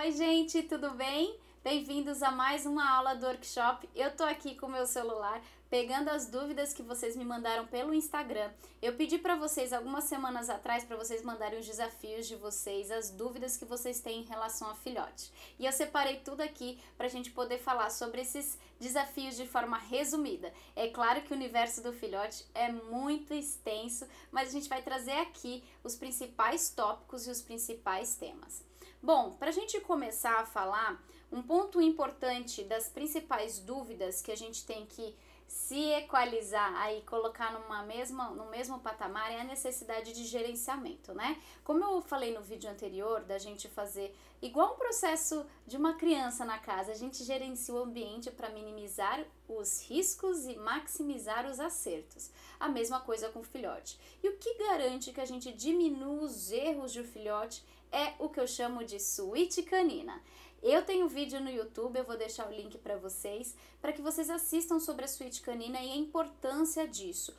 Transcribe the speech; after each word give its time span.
Oi, 0.00 0.12
gente, 0.12 0.62
tudo 0.62 0.92
bem? 0.92 1.36
Bem-vindos 1.64 2.22
a 2.22 2.30
mais 2.30 2.64
uma 2.64 2.88
aula 2.88 3.16
do 3.16 3.26
workshop. 3.26 3.88
Eu 3.96 4.14
tô 4.14 4.22
aqui 4.22 4.54
com 4.54 4.66
o 4.66 4.70
meu 4.70 4.86
celular 4.86 5.42
pegando 5.68 6.08
as 6.08 6.28
dúvidas 6.28 6.72
que 6.72 6.84
vocês 6.84 7.16
me 7.16 7.24
mandaram 7.24 7.66
pelo 7.66 7.92
Instagram. 7.92 8.48
Eu 8.80 8.94
pedi 8.94 9.18
para 9.18 9.34
vocês 9.34 9.72
algumas 9.72 10.04
semanas 10.04 10.48
atrás 10.48 10.84
para 10.84 10.96
vocês 10.96 11.20
mandarem 11.24 11.58
os 11.58 11.66
desafios 11.66 12.28
de 12.28 12.36
vocês, 12.36 12.92
as 12.92 13.10
dúvidas 13.10 13.56
que 13.56 13.64
vocês 13.64 13.98
têm 13.98 14.20
em 14.20 14.24
relação 14.24 14.70
a 14.70 14.76
filhote. 14.76 15.32
E 15.58 15.66
eu 15.66 15.72
separei 15.72 16.20
tudo 16.20 16.42
aqui 16.42 16.78
para 16.96 17.06
a 17.06 17.10
gente 17.10 17.32
poder 17.32 17.58
falar 17.58 17.90
sobre 17.90 18.20
esses 18.20 18.56
desafios 18.78 19.36
de 19.36 19.48
forma 19.48 19.78
resumida. 19.78 20.54
É 20.76 20.86
claro 20.86 21.22
que 21.22 21.32
o 21.32 21.36
universo 21.36 21.82
do 21.82 21.92
filhote 21.92 22.46
é 22.54 22.70
muito 22.70 23.34
extenso, 23.34 24.06
mas 24.30 24.50
a 24.50 24.52
gente 24.52 24.68
vai 24.68 24.80
trazer 24.80 25.18
aqui 25.18 25.64
os 25.82 25.96
principais 25.96 26.70
tópicos 26.70 27.26
e 27.26 27.32
os 27.32 27.42
principais 27.42 28.14
temas. 28.14 28.67
Bom, 29.00 29.30
para 29.30 29.48
a 29.48 29.52
gente 29.52 29.80
começar 29.80 30.40
a 30.40 30.46
falar, 30.46 31.00
um 31.30 31.40
ponto 31.40 31.80
importante 31.80 32.64
das 32.64 32.88
principais 32.88 33.60
dúvidas 33.60 34.20
que 34.20 34.32
a 34.32 34.36
gente 34.36 34.66
tem 34.66 34.86
que 34.86 35.14
se 35.46 35.92
equalizar 35.92 36.74
aí, 36.76 37.00
colocar 37.02 37.52
numa 37.52 37.82
mesma, 37.82 38.28
no 38.30 38.50
mesmo 38.50 38.80
patamar 38.80 39.32
é 39.32 39.40
a 39.40 39.44
necessidade 39.44 40.12
de 40.12 40.24
gerenciamento, 40.24 41.14
né? 41.14 41.40
Como 41.64 41.82
eu 41.82 42.02
falei 42.02 42.34
no 42.34 42.42
vídeo 42.42 42.68
anterior, 42.68 43.22
da 43.22 43.38
gente 43.38 43.66
fazer 43.66 44.14
igual 44.42 44.74
um 44.74 44.76
processo 44.76 45.46
de 45.66 45.78
uma 45.78 45.94
criança 45.94 46.44
na 46.44 46.58
casa, 46.58 46.92
a 46.92 46.94
gente 46.94 47.24
gerencia 47.24 47.72
o 47.72 47.82
ambiente 47.82 48.30
para 48.30 48.50
minimizar 48.50 49.24
os 49.48 49.82
riscos 49.88 50.44
e 50.44 50.56
maximizar 50.56 51.46
os 51.46 51.58
acertos. 51.58 52.30
A 52.60 52.68
mesma 52.68 53.00
coisa 53.00 53.30
com 53.30 53.40
o 53.40 53.44
filhote. 53.44 53.98
E 54.22 54.28
o 54.28 54.36
que 54.36 54.52
garante 54.54 55.12
que 55.12 55.20
a 55.20 55.26
gente 55.26 55.50
diminua 55.52 56.24
os 56.24 56.52
erros 56.52 56.92
de 56.92 57.00
um 57.00 57.04
filhote 57.04 57.64
é 57.92 58.14
o 58.18 58.28
que 58.28 58.40
eu 58.40 58.46
chamo 58.46 58.84
de 58.84 59.00
suíte 59.00 59.62
canina. 59.62 60.22
Eu 60.62 60.84
tenho 60.84 61.06
um 61.06 61.08
vídeo 61.08 61.40
no 61.40 61.50
YouTube, 61.50 61.96
eu 61.96 62.04
vou 62.04 62.16
deixar 62.16 62.48
o 62.48 62.54
link 62.54 62.76
para 62.78 62.96
vocês, 62.96 63.54
para 63.80 63.92
que 63.92 64.02
vocês 64.02 64.28
assistam 64.28 64.80
sobre 64.80 65.04
a 65.04 65.08
suíte 65.08 65.40
canina 65.40 65.80
e 65.80 65.92
a 65.92 65.96
importância 65.96 66.86
disso 66.86 67.34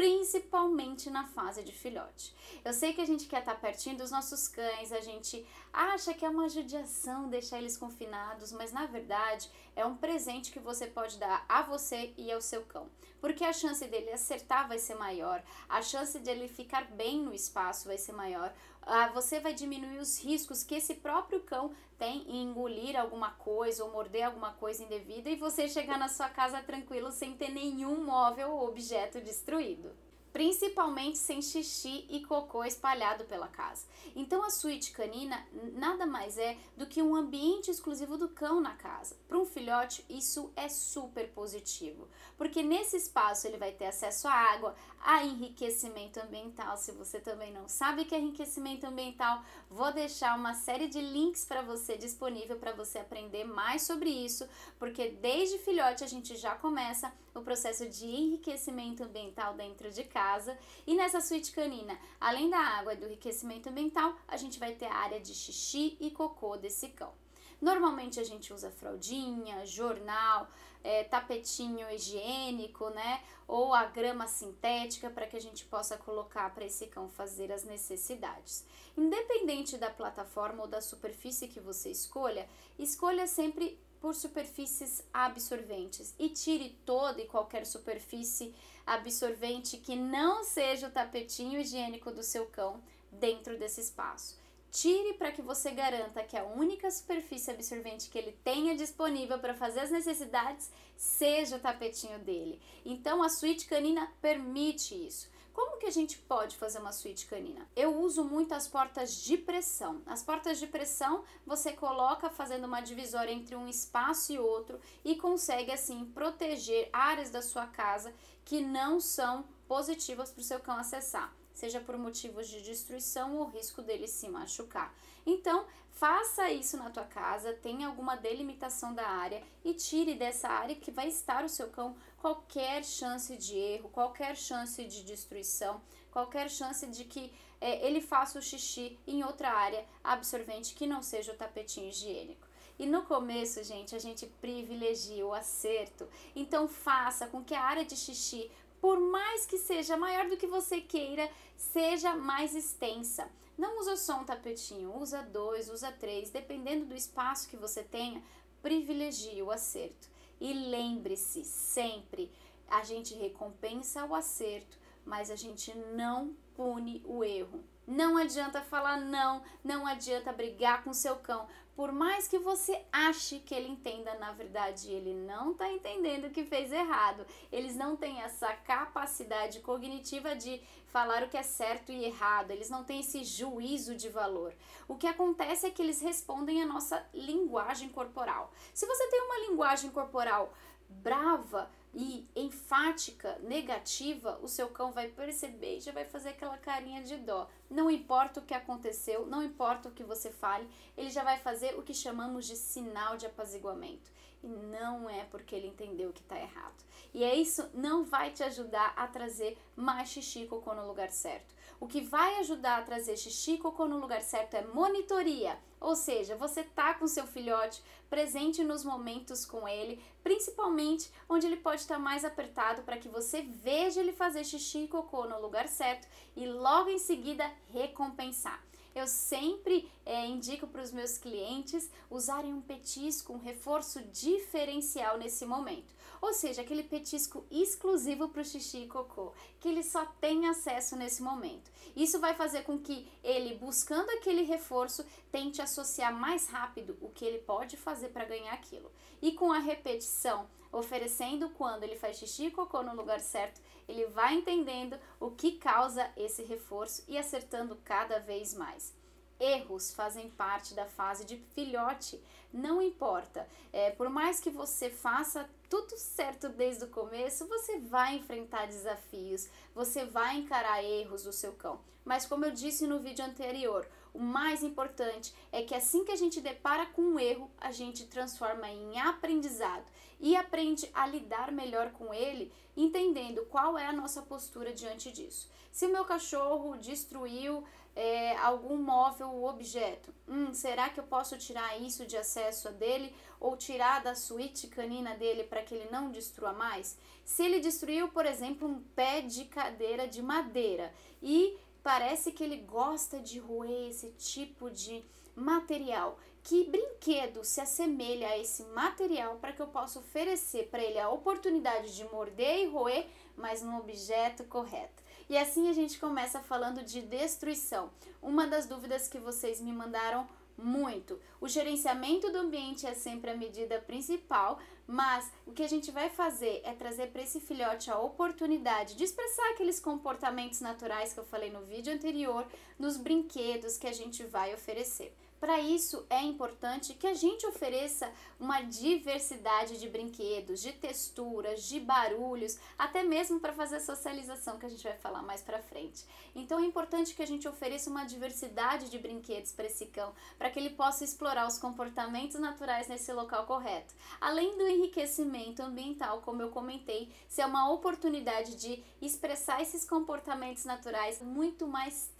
principalmente 0.00 1.10
na 1.10 1.26
fase 1.26 1.62
de 1.62 1.72
filhote. 1.72 2.34
Eu 2.64 2.72
sei 2.72 2.94
que 2.94 3.02
a 3.02 3.06
gente 3.06 3.26
quer 3.26 3.40
estar 3.40 3.54
pertinho 3.56 3.98
dos 3.98 4.10
nossos 4.10 4.48
cães, 4.48 4.92
a 4.92 5.00
gente 5.02 5.46
acha 5.70 6.14
que 6.14 6.24
é 6.24 6.28
uma 6.30 6.48
judiação 6.48 7.28
deixar 7.28 7.58
eles 7.58 7.76
confinados, 7.76 8.50
mas 8.50 8.72
na 8.72 8.86
verdade 8.86 9.50
é 9.76 9.84
um 9.84 9.94
presente 9.94 10.52
que 10.52 10.58
você 10.58 10.86
pode 10.86 11.18
dar 11.18 11.44
a 11.46 11.60
você 11.60 12.14
e 12.16 12.32
ao 12.32 12.40
seu 12.40 12.62
cão, 12.62 12.88
porque 13.20 13.44
a 13.44 13.52
chance 13.52 13.86
dele 13.86 14.10
acertar 14.10 14.66
vai 14.66 14.78
ser 14.78 14.94
maior, 14.94 15.42
a 15.68 15.82
chance 15.82 16.18
dele 16.18 16.48
ficar 16.48 16.84
bem 16.92 17.20
no 17.20 17.34
espaço 17.34 17.86
vai 17.86 17.98
ser 17.98 18.12
maior, 18.12 18.54
ah, 18.82 19.08
você 19.08 19.40
vai 19.40 19.54
diminuir 19.54 19.98
os 19.98 20.22
riscos 20.22 20.64
que 20.64 20.74
esse 20.74 20.94
próprio 20.94 21.40
cão 21.40 21.72
tem 21.98 22.22
em 22.28 22.42
engolir 22.42 22.98
alguma 22.98 23.30
coisa 23.32 23.84
ou 23.84 23.92
morder 23.92 24.24
alguma 24.24 24.52
coisa 24.54 24.82
indevida 24.82 25.28
e 25.28 25.36
você 25.36 25.68
chegar 25.68 25.98
na 25.98 26.08
sua 26.08 26.28
casa 26.28 26.62
tranquilo 26.62 27.12
sem 27.12 27.36
ter 27.36 27.50
nenhum 27.50 28.04
móvel 28.04 28.50
ou 28.50 28.68
objeto 28.68 29.20
destruído 29.20 29.90
principalmente 30.32 31.18
sem 31.18 31.42
xixi 31.42 32.06
e 32.08 32.20
cocô 32.20 32.64
espalhado 32.64 33.24
pela 33.24 33.48
casa. 33.48 33.86
Então 34.14 34.42
a 34.42 34.50
suíte 34.50 34.92
canina 34.92 35.44
nada 35.72 36.06
mais 36.06 36.38
é 36.38 36.56
do 36.76 36.86
que 36.86 37.02
um 37.02 37.14
ambiente 37.14 37.70
exclusivo 37.70 38.16
do 38.16 38.28
cão 38.28 38.60
na 38.60 38.74
casa. 38.74 39.16
Para 39.26 39.38
um 39.38 39.44
filhote, 39.44 40.04
isso 40.08 40.52
é 40.56 40.68
super 40.68 41.28
positivo, 41.30 42.08
porque 42.36 42.62
nesse 42.62 42.96
espaço 42.96 43.46
ele 43.46 43.58
vai 43.58 43.72
ter 43.72 43.86
acesso 43.86 44.28
à 44.28 44.32
água, 44.32 44.74
a 45.00 45.24
enriquecimento 45.24 46.20
ambiental. 46.20 46.76
Se 46.76 46.92
você 46.92 47.18
também 47.18 47.52
não 47.52 47.68
sabe 47.68 48.02
o 48.02 48.04
que 48.04 48.14
é 48.14 48.18
enriquecimento 48.18 48.86
ambiental, 48.86 49.42
vou 49.68 49.92
deixar 49.92 50.36
uma 50.36 50.54
série 50.54 50.88
de 50.88 51.00
links 51.00 51.44
para 51.44 51.62
você 51.62 51.96
disponível 51.96 52.56
para 52.56 52.72
você 52.72 52.98
aprender 52.98 53.44
mais 53.44 53.82
sobre 53.82 54.10
isso, 54.10 54.48
porque 54.78 55.08
desde 55.08 55.58
filhote 55.58 56.04
a 56.04 56.06
gente 56.06 56.36
já 56.36 56.54
começa 56.54 57.12
o 57.34 57.40
processo 57.40 57.88
de 57.88 58.06
enriquecimento 58.06 59.02
ambiental 59.04 59.54
dentro 59.54 59.90
de 59.90 60.04
casa. 60.04 60.58
E 60.86 60.94
nessa 60.94 61.20
suíte 61.20 61.52
canina, 61.52 61.98
além 62.20 62.50
da 62.50 62.58
água 62.58 62.94
e 62.94 62.96
do 62.96 63.06
enriquecimento 63.06 63.68
ambiental, 63.68 64.14
a 64.28 64.36
gente 64.36 64.58
vai 64.58 64.72
ter 64.72 64.86
a 64.86 64.94
área 64.94 65.20
de 65.20 65.34
xixi 65.34 65.96
e 66.00 66.10
cocô 66.10 66.56
desse 66.56 66.88
cão. 66.88 67.12
Normalmente 67.60 68.18
a 68.18 68.24
gente 68.24 68.52
usa 68.52 68.70
fraldinha, 68.70 69.66
jornal, 69.66 70.48
é, 70.82 71.04
tapetinho 71.04 71.90
higiênico, 71.90 72.88
né? 72.90 73.22
Ou 73.46 73.74
a 73.74 73.84
grama 73.84 74.26
sintética 74.26 75.10
para 75.10 75.26
que 75.26 75.36
a 75.36 75.40
gente 75.40 75.64
possa 75.66 75.98
colocar 75.98 76.54
para 76.54 76.64
esse 76.64 76.86
cão 76.86 77.08
fazer 77.08 77.52
as 77.52 77.64
necessidades. 77.64 78.64
Independente 78.96 79.76
da 79.76 79.90
plataforma 79.90 80.62
ou 80.62 80.68
da 80.68 80.80
superfície 80.80 81.48
que 81.48 81.60
você 81.60 81.90
escolha, 81.90 82.48
escolha 82.78 83.26
sempre 83.26 83.78
por 84.00 84.14
superfícies 84.14 85.04
absorventes 85.12 86.14
e 86.18 86.30
tire 86.30 86.78
toda 86.86 87.20
e 87.20 87.26
qualquer 87.26 87.66
superfície 87.66 88.54
absorvente 88.86 89.76
que 89.76 89.94
não 89.94 90.42
seja 90.42 90.88
o 90.88 90.90
tapetinho 90.90 91.60
higiênico 91.60 92.10
do 92.10 92.22
seu 92.22 92.46
cão 92.46 92.82
dentro 93.12 93.58
desse 93.58 93.82
espaço. 93.82 94.39
Tire 94.70 95.14
para 95.14 95.32
que 95.32 95.42
você 95.42 95.72
garanta 95.72 96.22
que 96.22 96.36
a 96.36 96.44
única 96.44 96.88
superfície 96.92 97.50
absorvente 97.50 98.08
que 98.08 98.16
ele 98.16 98.38
tenha 98.44 98.76
disponível 98.76 99.36
para 99.40 99.52
fazer 99.52 99.80
as 99.80 99.90
necessidades 99.90 100.70
seja 100.96 101.56
o 101.56 101.60
tapetinho 101.60 102.20
dele. 102.20 102.60
Então 102.84 103.20
a 103.20 103.28
suíte 103.28 103.66
canina 103.66 104.12
permite 104.20 104.94
isso. 104.94 105.28
Como 105.52 105.76
que 105.78 105.86
a 105.86 105.90
gente 105.90 106.16
pode 106.18 106.56
fazer 106.56 106.78
uma 106.78 106.92
suíte 106.92 107.26
canina? 107.26 107.68
Eu 107.74 108.00
uso 108.00 108.22
muito 108.22 108.54
as 108.54 108.68
portas 108.68 109.16
de 109.16 109.36
pressão. 109.36 110.02
As 110.06 110.22
portas 110.22 110.60
de 110.60 110.68
pressão 110.68 111.24
você 111.44 111.72
coloca 111.72 112.30
fazendo 112.30 112.66
uma 112.66 112.80
divisória 112.80 113.32
entre 113.32 113.56
um 113.56 113.66
espaço 113.66 114.32
e 114.32 114.38
outro 114.38 114.80
e 115.04 115.16
consegue 115.16 115.72
assim 115.72 116.04
proteger 116.04 116.88
áreas 116.92 117.30
da 117.30 117.42
sua 117.42 117.66
casa 117.66 118.14
que 118.44 118.60
não 118.60 119.00
são 119.00 119.44
positivas 119.66 120.30
para 120.30 120.40
o 120.40 120.44
seu 120.44 120.60
cão 120.60 120.78
acessar 120.78 121.39
seja 121.60 121.78
por 121.78 121.98
motivos 121.98 122.48
de 122.48 122.62
destruição 122.62 123.36
ou 123.36 123.46
risco 123.46 123.82
dele 123.82 124.08
se 124.08 124.26
machucar. 124.28 124.94
Então, 125.26 125.66
faça 125.92 126.50
isso 126.50 126.78
na 126.78 126.88
tua 126.88 127.04
casa, 127.04 127.52
tenha 127.52 127.86
alguma 127.86 128.16
delimitação 128.16 128.94
da 128.94 129.06
área 129.06 129.42
e 129.62 129.74
tire 129.74 130.14
dessa 130.14 130.48
área 130.48 130.74
que 130.74 130.90
vai 130.90 131.08
estar 131.08 131.44
o 131.44 131.48
seu 131.50 131.68
cão 131.68 131.94
qualquer 132.16 132.82
chance 132.82 133.36
de 133.36 133.54
erro, 133.56 133.90
qualquer 133.90 134.34
chance 134.36 134.82
de 134.82 135.04
destruição, 135.04 135.82
qualquer 136.10 136.48
chance 136.48 136.86
de 136.86 137.04
que 137.04 137.30
é, 137.60 137.86
ele 137.86 138.00
faça 138.00 138.38
o 138.38 138.42
xixi 138.42 138.98
em 139.06 139.22
outra 139.22 139.50
área 139.50 139.84
absorvente 140.02 140.74
que 140.74 140.86
não 140.86 141.02
seja 141.02 141.32
o 141.32 141.36
tapetinho 141.36 141.90
higiênico. 141.90 142.48
E 142.78 142.86
no 142.86 143.02
começo, 143.02 143.62
gente, 143.62 143.94
a 143.94 143.98
gente 143.98 144.24
privilegia 144.40 145.26
o 145.26 145.34
acerto. 145.34 146.08
Então 146.34 146.66
faça 146.66 147.26
com 147.26 147.44
que 147.44 147.54
a 147.54 147.62
área 147.62 147.84
de 147.84 147.94
xixi 147.94 148.50
por 148.80 148.98
mais 148.98 149.44
que 149.44 149.58
seja 149.58 149.96
maior 149.96 150.28
do 150.28 150.36
que 150.36 150.46
você 150.46 150.80
queira, 150.80 151.30
seja 151.56 152.14
mais 152.14 152.54
extensa. 152.54 153.30
Não 153.56 153.78
usa 153.78 153.96
só 153.96 154.20
um 154.20 154.24
tapetinho, 154.24 154.96
usa 154.96 155.22
dois, 155.22 155.68
usa 155.68 155.92
três, 155.92 156.30
dependendo 156.30 156.86
do 156.86 156.94
espaço 156.94 157.48
que 157.48 157.56
você 157.56 157.82
tenha, 157.82 158.22
privilegie 158.62 159.42
o 159.42 159.50
acerto. 159.50 160.08
E 160.40 160.52
lembre-se 160.52 161.44
sempre, 161.44 162.32
a 162.68 162.82
gente 162.82 163.14
recompensa 163.14 164.06
o 164.06 164.14
acerto, 164.14 164.78
mas 165.04 165.30
a 165.30 165.36
gente 165.36 165.76
não 165.94 166.34
pune 166.54 167.02
o 167.04 167.22
erro. 167.22 167.62
Não 167.90 168.16
adianta 168.16 168.62
falar 168.62 168.98
não, 169.00 169.42
não 169.64 169.84
adianta 169.84 170.32
brigar 170.32 170.84
com 170.84 170.92
seu 170.92 171.16
cão. 171.16 171.48
Por 171.74 171.90
mais 171.90 172.28
que 172.28 172.38
você 172.38 172.84
ache 172.92 173.40
que 173.40 173.52
ele 173.52 173.66
entenda, 173.66 174.14
na 174.14 174.30
verdade 174.30 174.92
ele 174.92 175.12
não 175.12 175.50
está 175.50 175.68
entendendo 175.68 176.30
que 176.30 176.44
fez 176.44 176.70
errado. 176.70 177.26
Eles 177.50 177.74
não 177.74 177.96
têm 177.96 178.20
essa 178.20 178.52
capacidade 178.52 179.58
cognitiva 179.58 180.36
de 180.36 180.62
falar 180.86 181.24
o 181.24 181.28
que 181.28 181.36
é 181.36 181.42
certo 181.42 181.90
e 181.90 182.04
errado. 182.04 182.52
Eles 182.52 182.70
não 182.70 182.84
têm 182.84 183.00
esse 183.00 183.24
juízo 183.24 183.96
de 183.96 184.08
valor. 184.08 184.54
O 184.86 184.94
que 184.94 185.08
acontece 185.08 185.66
é 185.66 185.70
que 185.70 185.82
eles 185.82 186.00
respondem 186.00 186.62
a 186.62 186.66
nossa 186.66 187.04
linguagem 187.12 187.88
corporal. 187.88 188.52
Se 188.72 188.86
você 188.86 189.08
tem 189.08 189.20
uma 189.22 189.48
linguagem 189.48 189.90
corporal 189.90 190.54
brava, 190.88 191.68
e 191.92 192.28
enfática, 192.36 193.38
negativa, 193.40 194.38
o 194.42 194.48
seu 194.48 194.68
cão 194.68 194.92
vai 194.92 195.08
perceber 195.08 195.78
e 195.78 195.80
já 195.80 195.92
vai 195.92 196.04
fazer 196.04 196.30
aquela 196.30 196.56
carinha 196.56 197.02
de 197.02 197.16
dó. 197.16 197.48
Não 197.68 197.90
importa 197.90 198.40
o 198.40 198.44
que 198.44 198.54
aconteceu, 198.54 199.26
não 199.26 199.42
importa 199.42 199.88
o 199.88 199.92
que 199.92 200.04
você 200.04 200.30
fale, 200.30 200.68
ele 200.96 201.10
já 201.10 201.24
vai 201.24 201.38
fazer 201.38 201.76
o 201.78 201.82
que 201.82 201.92
chamamos 201.92 202.46
de 202.46 202.56
sinal 202.56 203.16
de 203.16 203.26
apaziguamento. 203.26 204.10
E 204.42 204.46
não 204.46 205.10
é 205.10 205.24
porque 205.24 205.54
ele 205.54 205.66
entendeu 205.66 206.12
que 206.12 206.20
está 206.20 206.38
errado. 206.40 206.84
E 207.12 207.24
é 207.24 207.34
isso 207.34 207.68
não 207.74 208.04
vai 208.04 208.30
te 208.30 208.42
ajudar 208.42 208.92
a 208.96 209.06
trazer 209.06 209.58
mais 209.76 210.08
xixi 210.08 210.46
cocô 210.46 210.74
no 210.74 210.86
lugar 210.86 211.10
certo. 211.10 211.54
O 211.78 211.86
que 211.86 212.00
vai 212.00 212.38
ajudar 212.40 212.78
a 212.78 212.82
trazer 212.82 213.16
xixi 213.16 213.58
cocô 213.58 213.86
no 213.86 213.98
lugar 213.98 214.22
certo 214.22 214.54
é 214.54 214.62
monitoria. 214.62 215.58
Ou 215.80 215.96
seja, 215.96 216.36
você 216.36 216.62
tá 216.62 216.92
com 216.94 217.06
seu 217.06 217.26
filhote 217.26 217.82
presente 218.10 218.62
nos 218.62 218.84
momentos 218.84 219.46
com 219.46 219.66
ele, 219.66 220.02
principalmente 220.22 221.10
onde 221.28 221.46
ele 221.46 221.56
pode 221.56 221.80
estar 221.80 221.94
tá 221.94 222.00
mais 222.00 222.24
apertado 222.24 222.82
para 222.82 222.98
que 222.98 223.08
você 223.08 223.42
veja 223.42 224.00
ele 224.00 224.12
fazer 224.12 224.44
xixi 224.44 224.84
e 224.84 224.88
cocô 224.88 225.24
no 225.24 225.40
lugar 225.40 225.68
certo 225.68 226.06
e 226.36 226.46
logo 226.46 226.90
em 226.90 226.98
seguida 226.98 227.50
recompensar. 227.72 228.69
Eu 228.94 229.06
sempre 229.06 229.90
é, 230.04 230.26
indico 230.26 230.66
para 230.66 230.82
os 230.82 230.92
meus 230.92 231.16
clientes 231.18 231.90
usarem 232.10 232.52
um 232.52 232.60
petisco, 232.60 233.32
um 233.32 233.38
reforço 233.38 234.02
diferencial 234.04 235.18
nesse 235.18 235.46
momento. 235.46 235.94
Ou 236.20 236.34
seja, 236.34 236.60
aquele 236.60 236.82
petisco 236.82 237.46
exclusivo 237.50 238.28
para 238.28 238.42
o 238.42 238.44
xixi 238.44 238.84
e 238.84 238.86
cocô, 238.86 239.32
que 239.58 239.68
ele 239.68 239.82
só 239.82 240.04
tem 240.20 240.46
acesso 240.48 240.96
nesse 240.96 241.22
momento. 241.22 241.70
Isso 241.96 242.20
vai 242.20 242.34
fazer 242.34 242.62
com 242.62 242.78
que 242.78 243.08
ele, 243.24 243.54
buscando 243.54 244.10
aquele 244.10 244.42
reforço, 244.42 245.04
tente 245.32 245.62
associar 245.62 246.14
mais 246.14 246.48
rápido 246.48 246.96
o 247.00 247.08
que 247.08 247.24
ele 247.24 247.38
pode 247.38 247.76
fazer 247.76 248.08
para 248.08 248.26
ganhar 248.26 248.52
aquilo. 248.52 248.90
E 249.22 249.32
com 249.32 249.50
a 249.52 249.58
repetição, 249.58 250.46
oferecendo 250.72 251.50
quando 251.50 251.82
ele 251.82 251.96
faz 251.96 252.18
xixi 252.18 252.46
e 252.46 252.50
cocô 252.50 252.82
no 252.82 252.94
lugar 252.94 253.20
certo, 253.20 253.60
ele 253.88 254.06
vai 254.06 254.34
entendendo 254.34 254.98
o 255.18 255.30
que 255.30 255.52
causa 255.52 256.10
esse 256.16 256.42
reforço 256.44 257.04
e 257.08 257.18
acertando 257.18 257.76
cada 257.84 258.18
vez 258.20 258.54
mais. 258.54 258.94
Erros 259.38 259.92
fazem 259.92 260.28
parte 260.30 260.74
da 260.74 260.86
fase 260.86 261.24
de 261.24 261.38
filhote, 261.54 262.22
não 262.52 262.82
importa. 262.82 263.48
É, 263.72 263.90
por 263.90 264.08
mais 264.08 264.38
que 264.38 264.50
você 264.50 264.90
faça 264.90 265.48
tudo 265.70 265.96
certo 265.96 266.48
desde 266.48 266.84
o 266.84 266.88
começo, 266.88 267.46
você 267.46 267.78
vai 267.78 268.16
enfrentar 268.16 268.66
desafios, 268.66 269.48
você 269.72 270.04
vai 270.04 270.38
encarar 270.38 270.82
erros 270.82 271.22
do 271.22 271.32
seu 271.32 271.52
cão. 271.52 271.80
Mas, 272.04 272.26
como 272.26 272.44
eu 272.44 272.50
disse 272.50 272.88
no 272.88 272.98
vídeo 272.98 273.24
anterior, 273.24 273.86
o 274.12 274.18
mais 274.18 274.64
importante 274.64 275.32
é 275.52 275.62
que 275.62 275.72
assim 275.72 276.04
que 276.04 276.10
a 276.10 276.16
gente 276.16 276.40
depara 276.40 276.86
com 276.86 277.02
um 277.02 277.20
erro, 277.20 277.48
a 277.56 277.70
gente 277.70 278.06
transforma 278.06 278.68
em 278.68 278.98
aprendizado 278.98 279.84
e 280.18 280.34
aprende 280.34 280.90
a 280.92 281.06
lidar 281.06 281.52
melhor 281.52 281.92
com 281.92 282.12
ele, 282.12 282.52
entendendo 282.76 283.46
qual 283.46 283.78
é 283.78 283.86
a 283.86 283.92
nossa 283.92 284.22
postura 284.22 284.72
diante 284.72 285.12
disso. 285.12 285.48
Se 285.70 285.86
o 285.86 285.92
meu 285.92 286.04
cachorro 286.04 286.76
destruiu 286.78 287.62
é, 287.94 288.36
algum 288.36 288.76
móvel 288.76 289.30
ou 289.30 289.48
objeto, 289.48 290.14
hum, 290.28 290.52
será 290.54 290.88
que 290.88 291.00
eu 291.00 291.04
posso 291.04 291.36
tirar 291.36 291.80
isso 291.80 292.06
de 292.06 292.16
acesso 292.16 292.70
dele 292.72 293.14
ou 293.38 293.56
tirar 293.56 294.02
da 294.02 294.14
suíte 294.14 294.68
canina 294.68 295.14
dele 295.14 295.44
para 295.44 295.62
que 295.62 295.74
ele 295.74 295.90
não 295.90 296.10
destrua 296.10 296.52
mais? 296.52 296.96
Se 297.24 297.44
ele 297.44 297.60
destruiu, 297.60 298.08
por 298.08 298.26
exemplo, 298.26 298.68
um 298.68 298.80
pé 298.94 299.20
de 299.20 299.44
cadeira 299.46 300.06
de 300.06 300.22
madeira 300.22 300.92
e 301.22 301.58
parece 301.82 302.32
que 302.32 302.44
ele 302.44 302.58
gosta 302.58 303.18
de 303.18 303.38
roer 303.38 303.90
esse 303.90 304.10
tipo 304.12 304.70
de 304.70 305.04
material. 305.34 306.18
Que 306.42 306.64
brinquedo 306.64 307.44
se 307.44 307.60
assemelha 307.60 308.28
a 308.28 308.38
esse 308.38 308.64
material 308.64 309.36
para 309.36 309.52
que 309.52 309.60
eu 309.60 309.66
possa 309.66 309.98
oferecer 309.98 310.68
para 310.70 310.82
ele 310.82 310.98
a 310.98 311.10
oportunidade 311.10 311.94
de 311.94 312.04
morder 312.04 312.60
e 312.60 312.66
roer, 312.66 313.06
mas 313.36 313.62
no 313.62 313.78
objeto 313.78 314.44
correto? 314.44 314.99
E 315.30 315.38
assim 315.38 315.68
a 315.68 315.72
gente 315.72 315.96
começa 316.00 316.40
falando 316.40 316.82
de 316.82 317.02
destruição. 317.02 317.92
Uma 318.20 318.48
das 318.48 318.66
dúvidas 318.66 319.06
que 319.06 319.16
vocês 319.16 319.60
me 319.60 319.72
mandaram 319.72 320.28
muito. 320.58 321.20
O 321.40 321.46
gerenciamento 321.46 322.32
do 322.32 322.38
ambiente 322.38 322.84
é 322.84 322.94
sempre 322.94 323.30
a 323.30 323.36
medida 323.36 323.80
principal, 323.80 324.58
mas 324.88 325.30
o 325.46 325.52
que 325.52 325.62
a 325.62 325.68
gente 325.68 325.92
vai 325.92 326.10
fazer 326.10 326.60
é 326.64 326.72
trazer 326.72 327.12
para 327.12 327.22
esse 327.22 327.38
filhote 327.38 327.92
a 327.92 327.98
oportunidade 328.00 328.96
de 328.96 329.04
expressar 329.04 329.50
aqueles 329.50 329.78
comportamentos 329.78 330.60
naturais 330.60 331.12
que 331.12 331.20
eu 331.20 331.24
falei 331.24 331.48
no 331.48 331.62
vídeo 331.62 331.94
anterior, 331.94 332.44
nos 332.76 332.96
brinquedos 332.96 333.78
que 333.78 333.86
a 333.86 333.92
gente 333.92 334.24
vai 334.24 334.52
oferecer. 334.52 335.16
Para 335.40 335.58
isso 335.58 336.04
é 336.10 336.22
importante 336.22 336.92
que 336.92 337.06
a 337.06 337.14
gente 337.14 337.46
ofereça 337.46 338.12
uma 338.38 338.60
diversidade 338.60 339.80
de 339.80 339.88
brinquedos, 339.88 340.60
de 340.60 340.70
texturas, 340.70 341.62
de 341.62 341.80
barulhos, 341.80 342.58
até 342.78 343.02
mesmo 343.02 343.40
para 343.40 343.54
fazer 343.54 343.76
a 343.76 343.80
socialização 343.80 344.58
que 344.58 344.66
a 344.66 344.68
gente 344.68 344.84
vai 344.84 344.98
falar 344.98 345.22
mais 345.22 345.40
para 345.40 345.62
frente. 345.62 346.04
Então 346.34 346.60
é 346.60 346.66
importante 346.66 347.14
que 347.14 347.22
a 347.22 347.26
gente 347.26 347.48
ofereça 347.48 347.88
uma 347.88 348.04
diversidade 348.04 348.90
de 348.90 348.98
brinquedos 348.98 349.50
para 349.52 349.64
esse 349.64 349.86
cão, 349.86 350.12
para 350.36 350.50
que 350.50 350.58
ele 350.58 350.70
possa 350.70 351.04
explorar 351.04 351.48
os 351.48 351.56
comportamentos 351.56 352.38
naturais 352.38 352.86
nesse 352.86 353.10
local 353.10 353.46
correto. 353.46 353.94
Além 354.20 354.58
do 354.58 354.68
enriquecimento 354.68 355.62
ambiental, 355.62 356.20
como 356.20 356.42
eu 356.42 356.50
comentei, 356.50 357.10
ser 357.28 357.46
uma 357.46 357.70
oportunidade 357.70 358.56
de 358.56 358.84
expressar 359.00 359.62
esses 359.62 359.88
comportamentos 359.88 360.66
naturais 360.66 361.22
muito 361.22 361.66
mais 361.66 362.10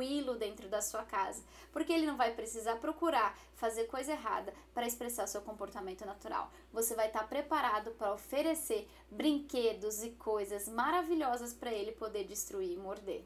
tranquilo 0.00 0.34
dentro 0.34 0.68
da 0.68 0.80
sua 0.80 1.02
casa, 1.02 1.42
porque 1.72 1.92
ele 1.92 2.06
não 2.06 2.16
vai 2.16 2.34
precisar 2.34 2.76
procurar 2.76 3.38
fazer 3.54 3.84
coisa 3.84 4.12
errada 4.12 4.52
para 4.72 4.86
expressar 4.86 5.26
seu 5.26 5.42
comportamento 5.42 6.06
natural. 6.06 6.50
Você 6.72 6.94
vai 6.94 7.08
estar 7.08 7.20
tá 7.20 7.26
preparado 7.26 7.90
para 7.92 8.14
oferecer 8.14 8.88
brinquedos 9.10 10.02
e 10.02 10.10
coisas 10.10 10.68
maravilhosas 10.68 11.52
para 11.52 11.72
ele 11.72 11.92
poder 11.92 12.24
destruir 12.24 12.72
e 12.72 12.76
morder. 12.78 13.24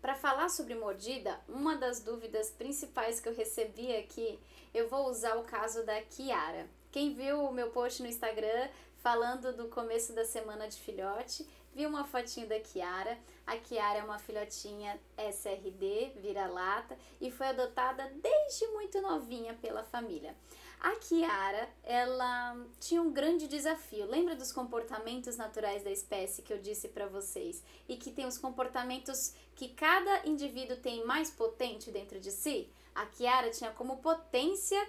Para 0.00 0.14
falar 0.14 0.48
sobre 0.48 0.74
mordida, 0.74 1.40
uma 1.48 1.76
das 1.76 2.00
dúvidas 2.00 2.50
principais 2.50 3.20
que 3.20 3.28
eu 3.28 3.34
recebi 3.34 3.94
aqui, 3.96 4.38
eu 4.72 4.88
vou 4.88 5.08
usar 5.08 5.36
o 5.36 5.44
caso 5.44 5.84
da 5.84 6.00
Kiara. 6.02 6.68
Quem 6.92 7.14
viu 7.14 7.44
o 7.44 7.52
meu 7.52 7.70
post 7.70 8.02
no 8.02 8.08
Instagram 8.08 8.68
falando 8.98 9.52
do 9.56 9.68
começo 9.68 10.12
da 10.12 10.24
semana 10.24 10.68
de 10.68 10.78
filhote, 10.78 11.46
viu 11.74 11.88
uma 11.88 12.04
fotinho 12.04 12.48
da 12.48 12.58
Kiara. 12.60 13.18
A 13.46 13.56
Kiara 13.56 14.00
é 14.00 14.04
uma 14.04 14.18
filhotinha 14.18 14.98
SRD, 15.16 16.12
vira-lata, 16.16 16.96
e 17.20 17.30
foi 17.30 17.48
adotada 17.48 18.10
desde 18.22 18.66
muito 18.68 19.00
novinha 19.00 19.54
pela 19.54 19.82
família. 19.82 20.34
A 20.80 20.96
Kiara, 20.96 21.68
ela 21.84 22.56
tinha 22.80 23.00
um 23.00 23.12
grande 23.12 23.46
desafio. 23.46 24.04
Lembra 24.04 24.34
dos 24.34 24.52
comportamentos 24.52 25.36
naturais 25.36 25.84
da 25.84 25.90
espécie 25.90 26.42
que 26.42 26.52
eu 26.52 26.58
disse 26.58 26.88
para 26.88 27.06
vocês? 27.06 27.62
E 27.88 27.96
que 27.96 28.10
tem 28.10 28.26
os 28.26 28.36
comportamentos 28.36 29.32
que 29.54 29.68
cada 29.68 30.26
indivíduo 30.26 30.76
tem 30.76 31.04
mais 31.04 31.30
potente 31.30 31.92
dentro 31.92 32.18
de 32.18 32.32
si? 32.32 32.68
A 32.94 33.06
Kiara 33.06 33.50
tinha 33.50 33.70
como 33.70 33.98
potência 33.98 34.84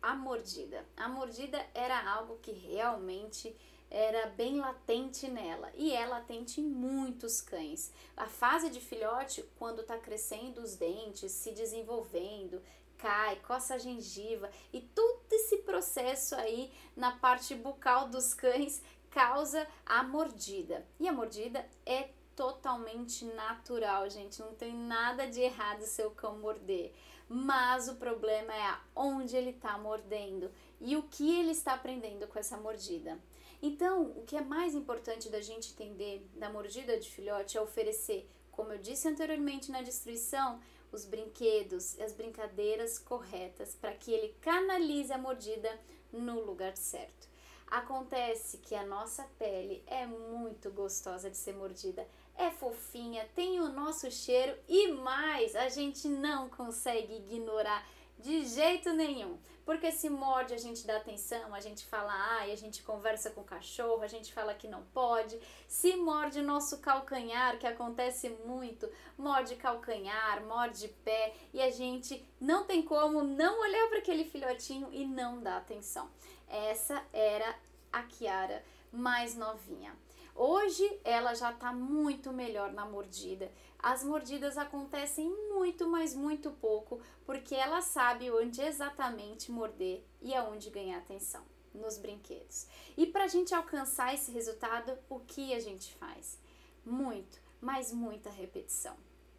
a 0.00 0.14
mordida. 0.14 0.84
A 0.96 1.08
mordida 1.08 1.64
era 1.74 2.10
algo 2.10 2.38
que 2.42 2.52
realmente 2.52 3.54
era 3.90 4.26
bem 4.26 4.58
latente 4.58 5.28
nela 5.28 5.70
e 5.74 5.92
é 5.92 6.06
latente 6.06 6.60
em 6.60 6.64
muitos 6.64 7.40
cães. 7.40 7.92
A 8.16 8.26
fase 8.26 8.70
de 8.70 8.80
filhote, 8.80 9.44
quando 9.58 9.82
está 9.82 9.96
crescendo 9.96 10.60
os 10.60 10.76
dentes, 10.76 11.32
se 11.32 11.52
desenvolvendo, 11.52 12.60
cai, 12.98 13.36
coça 13.36 13.74
a 13.74 13.78
gengiva 13.78 14.50
e 14.72 14.80
todo 14.80 15.24
esse 15.30 15.58
processo 15.58 16.34
aí 16.34 16.72
na 16.96 17.12
parte 17.12 17.54
bucal 17.54 18.08
dos 18.08 18.34
cães 18.34 18.82
causa 19.10 19.66
a 19.86 20.02
mordida. 20.02 20.84
E 20.98 21.08
a 21.08 21.12
mordida 21.12 21.64
é 21.86 22.08
totalmente 22.34 23.24
natural, 23.24 24.08
gente. 24.10 24.40
Não 24.40 24.54
tem 24.54 24.74
nada 24.74 25.26
de 25.26 25.40
errado 25.40 25.82
seu 25.82 26.10
cão 26.10 26.38
morder. 26.38 26.92
Mas 27.28 27.88
o 27.88 27.94
problema 27.94 28.52
é 28.52 28.76
onde 28.94 29.36
ele 29.36 29.50
está 29.50 29.78
mordendo 29.78 30.50
e 30.80 30.96
o 30.96 31.02
que 31.04 31.38
ele 31.38 31.52
está 31.52 31.74
aprendendo 31.74 32.26
com 32.26 32.38
essa 32.38 32.56
mordida. 32.56 33.18
Então, 33.66 34.12
o 34.14 34.24
que 34.26 34.36
é 34.36 34.42
mais 34.42 34.74
importante 34.74 35.30
da 35.30 35.40
gente 35.40 35.72
entender 35.72 36.28
da 36.34 36.50
mordida 36.50 37.00
de 37.00 37.08
filhote 37.08 37.56
é 37.56 37.62
oferecer, 37.62 38.28
como 38.52 38.70
eu 38.74 38.78
disse 38.78 39.08
anteriormente 39.08 39.72
na 39.72 39.80
destruição, 39.80 40.60
os 40.92 41.06
brinquedos 41.06 41.94
e 41.94 42.02
as 42.02 42.12
brincadeiras 42.12 42.98
corretas 42.98 43.74
para 43.74 43.94
que 43.94 44.12
ele 44.12 44.36
canalize 44.42 45.10
a 45.10 45.16
mordida 45.16 45.80
no 46.12 46.44
lugar 46.44 46.76
certo. 46.76 47.26
Acontece 47.66 48.58
que 48.58 48.74
a 48.74 48.84
nossa 48.84 49.24
pele 49.38 49.82
é 49.86 50.04
muito 50.06 50.70
gostosa 50.70 51.30
de 51.30 51.36
ser 51.38 51.54
mordida, 51.54 52.06
é 52.36 52.50
fofinha, 52.50 53.26
tem 53.34 53.62
o 53.62 53.70
nosso 53.70 54.10
cheiro 54.10 54.54
e 54.68 54.88
mais, 54.88 55.56
a 55.56 55.70
gente 55.70 56.06
não 56.06 56.50
consegue 56.50 57.14
ignorar 57.14 57.82
de 58.18 58.44
jeito 58.44 58.92
nenhum. 58.92 59.38
Porque 59.64 59.90
se 59.90 60.10
morde, 60.10 60.52
a 60.52 60.58
gente 60.58 60.86
dá 60.86 60.96
atenção, 60.98 61.54
a 61.54 61.60
gente 61.60 61.86
fala 61.86 62.12
ai, 62.12 62.52
a 62.52 62.56
gente 62.56 62.82
conversa 62.82 63.30
com 63.30 63.40
o 63.40 63.44
cachorro, 63.44 64.02
a 64.02 64.06
gente 64.06 64.32
fala 64.32 64.54
que 64.54 64.68
não 64.68 64.82
pode. 64.92 65.38
Se 65.66 65.96
morde 65.96 66.42
nosso 66.42 66.78
calcanhar, 66.78 67.58
que 67.58 67.66
acontece 67.66 68.28
muito, 68.44 68.88
morde 69.16 69.56
calcanhar, 69.56 70.44
morde 70.44 70.88
pé, 71.04 71.34
e 71.52 71.62
a 71.62 71.70
gente 71.70 72.22
não 72.40 72.64
tem 72.64 72.82
como 72.82 73.22
não 73.22 73.60
olhar 73.60 73.88
para 73.88 73.98
aquele 73.98 74.24
filhotinho 74.24 74.88
e 74.92 75.06
não 75.06 75.40
dar 75.40 75.56
atenção. 75.56 76.10
Essa 76.46 77.02
era 77.12 77.56
a 77.90 78.02
Kiara 78.02 78.62
mais 78.92 79.34
novinha. 79.34 80.03
Hoje 80.34 81.00
ela 81.04 81.32
já 81.34 81.52
está 81.52 81.72
muito 81.72 82.32
melhor 82.32 82.72
na 82.72 82.84
mordida. 82.84 83.52
As 83.78 84.02
mordidas 84.02 84.58
acontecem 84.58 85.28
muito, 85.52 85.86
mas 85.86 86.14
muito 86.14 86.50
pouco, 86.50 87.00
porque 87.24 87.54
ela 87.54 87.80
sabe 87.80 88.30
onde 88.30 88.60
exatamente 88.60 89.52
morder 89.52 90.04
e 90.20 90.34
aonde 90.34 90.70
ganhar 90.70 90.98
atenção 90.98 91.44
nos 91.72 91.98
brinquedos. 91.98 92.66
E 92.96 93.06
para 93.06 93.24
a 93.24 93.28
gente 93.28 93.54
alcançar 93.54 94.14
esse 94.14 94.30
resultado, 94.32 94.96
o 95.08 95.20
que 95.20 95.54
a 95.54 95.60
gente 95.60 95.94
faz? 95.94 96.38
Muito, 96.84 97.40
mas 97.60 97.92
muita 97.92 98.30
repetição. 98.30 98.96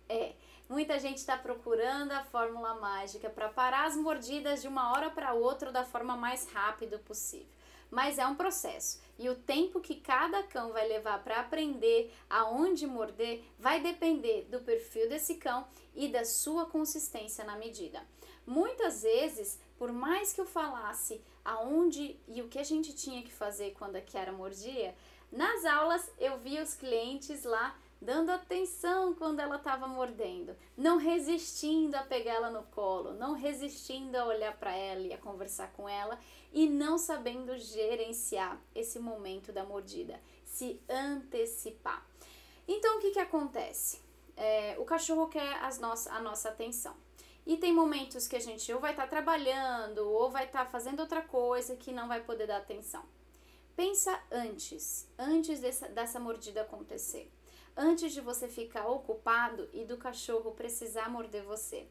É, 0.07 0.33
muita 0.69 0.99
gente 0.99 1.17
está 1.17 1.37
procurando 1.37 2.11
a 2.11 2.23
fórmula 2.23 2.75
mágica 2.75 3.29
para 3.29 3.49
parar 3.49 3.85
as 3.85 3.95
mordidas 3.97 4.61
de 4.61 4.67
uma 4.67 4.91
hora 4.91 5.09
para 5.09 5.33
outra 5.33 5.71
da 5.71 5.83
forma 5.83 6.15
mais 6.15 6.47
rápida 6.49 6.99
possível. 6.99 7.54
Mas 7.89 8.17
é 8.17 8.25
um 8.25 8.35
processo. 8.35 9.01
E 9.17 9.29
o 9.29 9.35
tempo 9.35 9.79
que 9.79 9.95
cada 9.95 10.43
cão 10.43 10.71
vai 10.73 10.87
levar 10.87 11.23
para 11.23 11.39
aprender 11.39 12.13
aonde 12.29 12.85
morder 12.85 13.43
vai 13.57 13.81
depender 13.81 14.47
do 14.49 14.59
perfil 14.59 15.07
desse 15.07 15.35
cão 15.35 15.65
e 15.95 16.07
da 16.09 16.25
sua 16.25 16.65
consistência 16.65 17.43
na 17.45 17.55
medida. 17.55 18.05
Muitas 18.45 19.01
vezes, 19.01 19.59
por 19.77 19.91
mais 19.91 20.33
que 20.33 20.41
eu 20.41 20.45
falasse 20.45 21.21
aonde 21.43 22.19
e 22.27 22.41
o 22.41 22.47
que 22.47 22.59
a 22.59 22.63
gente 22.63 22.93
tinha 22.93 23.23
que 23.23 23.31
fazer 23.31 23.71
quando 23.71 23.95
a 23.95 24.01
Kiara 24.01 24.31
mordia, 24.31 24.95
nas 25.31 25.65
aulas 25.65 26.11
eu 26.19 26.37
via 26.37 26.63
os 26.63 26.73
clientes 26.73 27.43
lá 27.43 27.75
dando 28.01 28.29
atenção 28.29 29.13
quando 29.13 29.39
ela 29.39 29.55
estava 29.55 29.87
mordendo, 29.87 30.55
não 30.77 30.97
resistindo 30.97 31.95
a 31.95 32.03
pegar 32.03 32.33
ela 32.33 32.49
no 32.49 32.63
colo, 32.63 33.13
não 33.13 33.33
resistindo 33.33 34.15
a 34.15 34.25
olhar 34.25 34.55
para 34.57 34.75
ela 34.75 35.01
e 35.01 35.13
a 35.13 35.17
conversar 35.17 35.71
com 35.73 35.87
ela 35.87 36.19
e 36.53 36.67
não 36.67 36.97
sabendo 36.97 37.57
gerenciar 37.57 38.61
esse 38.73 38.99
momento 38.99 39.51
da 39.51 39.63
mordida, 39.63 40.19
se 40.43 40.81
antecipar. 40.89 42.05
Então 42.67 42.97
o 42.97 43.01
que, 43.01 43.11
que 43.11 43.19
acontece? 43.19 44.01
É, 44.37 44.75
o 44.79 44.85
cachorro 44.85 45.27
quer 45.27 45.63
as 45.63 45.79
no 45.79 46.07
a 46.07 46.21
nossa 46.21 46.49
atenção. 46.49 46.95
E 47.45 47.57
tem 47.57 47.71
momentos 47.71 48.27
que 48.27 48.35
a 48.35 48.39
gente 48.39 48.73
ou 48.73 48.79
vai 48.79 48.91
estar 48.91 49.03
tá 49.03 49.09
trabalhando 49.09 49.99
ou 49.99 50.31
vai 50.31 50.45
estar 50.45 50.65
tá 50.65 50.71
fazendo 50.71 50.99
outra 50.99 51.21
coisa 51.21 51.75
que 51.75 51.91
não 51.91 52.07
vai 52.07 52.21
poder 52.21 52.47
dar 52.47 52.57
atenção. 52.57 53.03
Pensa 53.75 54.19
antes, 54.31 55.07
antes 55.17 55.59
dessa, 55.59 55.87
dessa 55.89 56.19
mordida 56.19 56.61
acontecer 56.61 57.31
antes 57.75 58.13
de 58.13 58.21
você 58.21 58.47
ficar 58.47 58.87
ocupado 58.87 59.69
e 59.73 59.83
do 59.83 59.97
cachorro 59.97 60.51
precisar 60.51 61.09
morder 61.09 61.43
você? 61.43 61.87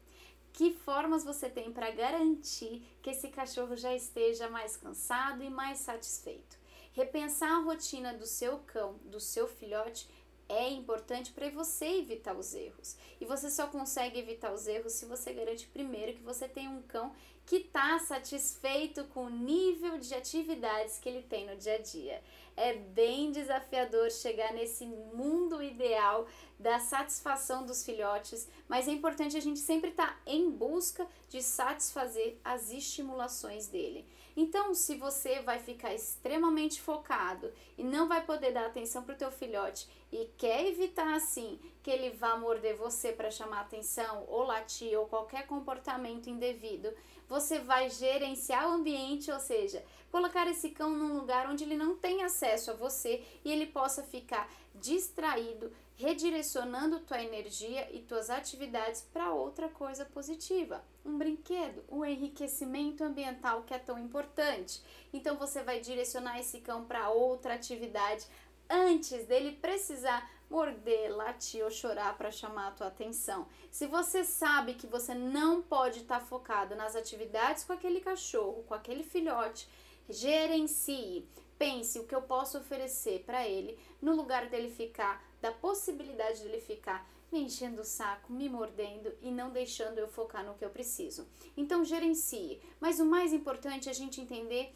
Que 0.51 0.73
formas 0.73 1.23
você 1.23 1.49
tem 1.49 1.71
para 1.71 1.91
garantir 1.91 2.81
que 3.01 3.09
esse 3.09 3.27
cachorro 3.27 3.75
já 3.75 3.93
esteja 3.93 4.49
mais 4.49 4.77
cansado 4.77 5.43
e 5.43 5.49
mais 5.49 5.79
satisfeito? 5.79 6.57
Repensar 6.93 7.51
a 7.51 7.59
rotina 7.59 8.13
do 8.13 8.25
seu 8.25 8.59
cão, 8.59 8.97
do 9.03 9.19
seu 9.19 9.47
filhote, 9.47 10.07
é 10.47 10.69
importante 10.69 11.31
para 11.31 11.49
você 11.49 11.85
evitar 11.85 12.35
os 12.35 12.53
erros. 12.53 12.95
E 13.19 13.25
você 13.25 13.49
só 13.49 13.67
consegue 13.67 14.19
evitar 14.19 14.53
os 14.53 14.67
erros 14.67 14.93
se 14.93 15.05
você 15.05 15.33
garante 15.33 15.67
primeiro 15.67 16.13
que 16.13 16.23
você 16.23 16.47
tem 16.47 16.67
um 16.67 16.81
cão 16.83 17.11
que 17.45 17.57
está 17.57 17.99
satisfeito 17.99 19.03
com 19.05 19.25
o 19.25 19.29
nível 19.29 19.97
de 19.97 20.13
atividades 20.13 20.97
que 20.97 21.07
ele 21.07 21.21
tem 21.21 21.45
no 21.45 21.55
dia 21.55 21.75
a 21.75 21.81
dia. 21.81 22.23
É 22.57 22.73
bem 22.73 23.31
desafiador 23.31 24.09
chegar 24.09 24.53
nesse 24.53 24.85
mundo 24.85 25.61
ideal 25.61 26.25
da 26.57 26.79
satisfação 26.79 27.65
dos 27.65 27.85
filhotes, 27.85 28.47
mas 28.67 28.87
é 28.87 28.91
importante 28.91 29.37
a 29.37 29.41
gente 29.41 29.59
sempre 29.59 29.89
estar 29.89 30.07
tá 30.07 30.19
em 30.25 30.49
busca 30.49 31.05
de 31.29 31.43
satisfazer 31.43 32.37
as 32.43 32.71
estimulações 32.71 33.67
dele. 33.67 34.07
Então, 34.37 34.73
se 34.73 34.95
você 34.95 35.39
vai 35.41 35.59
ficar 35.59 35.93
extremamente 35.93 36.81
focado 36.81 37.53
e 37.77 37.83
não 37.83 38.07
vai 38.07 38.25
poder 38.25 38.51
dar 38.51 38.65
atenção 38.65 39.03
para 39.03 39.15
o 39.15 39.17
teu 39.17 39.31
filhote 39.31 39.87
e 40.11 40.29
quer 40.37 40.65
evitar 40.67 41.13
assim 41.15 41.57
que 41.81 41.89
ele 41.89 42.09
vá 42.09 42.35
morder 42.35 42.75
você 42.75 43.13
para 43.13 43.31
chamar 43.31 43.61
atenção 43.61 44.25
ou 44.27 44.43
latir 44.43 44.97
ou 44.99 45.07
qualquer 45.07 45.47
comportamento 45.47 46.29
indevido, 46.29 46.93
você 47.27 47.59
vai 47.59 47.89
gerenciar 47.89 48.69
o 48.69 48.73
ambiente, 48.73 49.31
ou 49.31 49.39
seja, 49.39 49.83
colocar 50.11 50.47
esse 50.47 50.69
cão 50.69 50.91
num 50.91 51.17
lugar 51.17 51.49
onde 51.49 51.63
ele 51.63 51.75
não 51.75 51.97
tem 51.97 52.23
acesso 52.23 52.71
a 52.71 52.73
você 52.73 53.23
e 53.43 53.51
ele 53.51 53.65
possa 53.65 54.03
ficar 54.03 54.49
distraído, 54.73 55.71
redirecionando 55.95 56.99
tua 56.99 57.21
energia 57.21 57.89
e 57.91 57.99
tuas 57.99 58.29
atividades 58.29 59.01
para 59.13 59.33
outra 59.33 59.69
coisa 59.69 60.05
positiva. 60.05 60.83
Um 61.05 61.17
brinquedo, 61.17 61.83
o 61.87 61.99
um 61.99 62.05
enriquecimento 62.05 63.03
ambiental 63.03 63.63
que 63.63 63.73
é 63.73 63.79
tão 63.79 63.97
importante. 63.97 64.81
Então 65.13 65.37
você 65.37 65.63
vai 65.63 65.79
direcionar 65.79 66.39
esse 66.39 66.59
cão 66.59 66.85
para 66.85 67.09
outra 67.09 67.53
atividade 67.53 68.25
antes 68.69 69.25
dele 69.25 69.57
precisar 69.61 70.29
morder, 70.49 71.15
latir 71.15 71.63
ou 71.63 71.71
chorar 71.71 72.17
para 72.17 72.31
chamar 72.31 72.67
a 72.67 72.71
tua 72.71 72.87
atenção. 72.87 73.47
Se 73.71 73.87
você 73.87 74.23
sabe 74.23 74.75
que 74.75 74.87
você 74.87 75.13
não 75.13 75.61
pode 75.61 75.99
estar 75.99 76.19
tá 76.19 76.25
focado 76.25 76.75
nas 76.75 76.95
atividades 76.95 77.63
com 77.63 77.73
aquele 77.73 77.99
cachorro, 77.99 78.63
com 78.67 78.73
aquele 78.73 79.03
filhote, 79.03 79.67
gerencie. 80.09 81.27
Pense 81.57 81.97
o 81.99 82.05
que 82.05 82.13
eu 82.13 82.21
posso 82.21 82.57
oferecer 82.57 83.23
para 83.25 83.47
ele 83.47 83.77
no 84.01 84.15
lugar 84.15 84.49
dele 84.49 84.69
ficar, 84.69 85.23
da 85.41 85.51
possibilidade 85.51 86.43
dele 86.43 86.59
ficar 86.59 87.07
me 87.31 87.41
enchendo 87.41 87.81
o 87.81 87.85
saco, 87.85 88.31
me 88.31 88.47
mordendo 88.47 89.13
e 89.21 89.31
não 89.31 89.49
deixando 89.49 89.97
eu 89.97 90.07
focar 90.07 90.45
no 90.45 90.53
que 90.53 90.63
eu 90.63 90.69
preciso. 90.69 91.27
Então 91.57 91.83
gerencie. 91.83 92.61
Mas 92.79 92.99
o 92.99 93.05
mais 93.05 93.33
importante 93.33 93.87
é 93.87 93.91
a 93.91 93.95
gente 93.95 94.21
entender 94.21 94.73